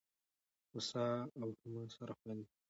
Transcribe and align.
هوسا 0.71 1.05
او 1.41 1.47
هما 1.61 1.83
سره 1.95 2.13
خوندي 2.19 2.43
دي. 2.47 2.53